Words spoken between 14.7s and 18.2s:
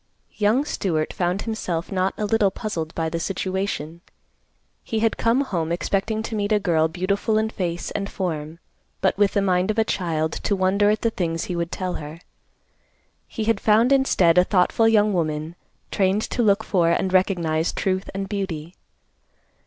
young woman trained to look for and recognize truth